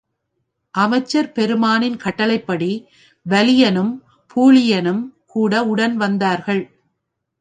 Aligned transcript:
அமைச்சர் 0.73 1.29
பெருமானின் 1.31 1.97
கட்டளைப்படி 1.97 2.71
வலியனும் 3.25 3.93
பூழியனும் 4.35 5.03
கூட 5.25 5.63
உடன் 5.65 5.97
வந்தார்கள். 5.97 6.63